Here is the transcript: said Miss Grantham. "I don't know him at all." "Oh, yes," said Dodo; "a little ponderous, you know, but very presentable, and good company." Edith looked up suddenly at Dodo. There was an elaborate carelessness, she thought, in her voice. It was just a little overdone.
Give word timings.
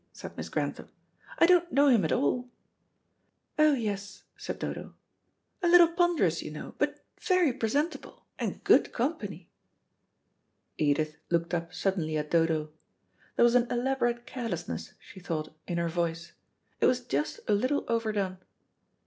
said 0.11 0.35
Miss 0.35 0.49
Grantham. 0.49 0.89
"I 1.37 1.45
don't 1.45 1.71
know 1.71 1.87
him 1.87 2.03
at 2.03 2.11
all." 2.11 2.49
"Oh, 3.59 3.73
yes," 3.75 4.23
said 4.35 4.57
Dodo; 4.57 4.95
"a 5.61 5.67
little 5.67 5.89
ponderous, 5.89 6.41
you 6.41 6.49
know, 6.49 6.73
but 6.79 7.05
very 7.21 7.53
presentable, 7.53 8.25
and 8.39 8.63
good 8.63 8.93
company." 8.93 9.47
Edith 10.79 11.17
looked 11.29 11.53
up 11.53 11.71
suddenly 11.71 12.17
at 12.17 12.31
Dodo. 12.31 12.71
There 13.35 13.45
was 13.45 13.53
an 13.53 13.69
elaborate 13.71 14.25
carelessness, 14.25 14.93
she 14.99 15.19
thought, 15.19 15.55
in 15.67 15.77
her 15.77 15.87
voice. 15.87 16.33
It 16.79 16.87
was 16.87 17.01
just 17.05 17.39
a 17.47 17.53
little 17.53 17.85
overdone. 17.87 18.39